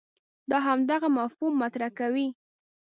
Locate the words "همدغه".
0.67-1.07